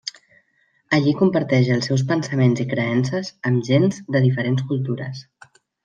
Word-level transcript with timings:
Allí 0.97 1.11
comparteix 1.19 1.69
els 1.75 1.89
seus 1.91 2.03
pensaments 2.13 2.63
i 2.65 2.65
creences 2.73 3.31
amb 3.51 3.71
gents 3.71 4.03
de 4.17 4.23
diferents 4.29 4.65
cultures. 4.73 5.27